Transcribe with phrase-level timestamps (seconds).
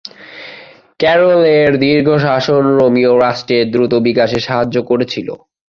[0.99, 5.27] ক্যারোলের দীর্ঘ শাসন রোমীয় রাষ্ট্রের দ্রুত বিকাশে সাহায্য করেছিল।